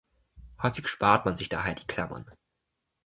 Häufig 0.63 0.87
spart 0.87 1.25
man 1.25 1.37
sich 1.37 1.47
daher 1.47 1.75
die 1.75 1.85
Klammern. 1.85 2.25